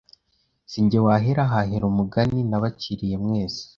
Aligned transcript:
Si 0.71 0.79
jye 0.89 0.99
wahera 1.05 1.43
hahera 1.51 1.85
umugani 1.91 2.39
nabaciriye 2.49 3.15
mwese 3.23 3.63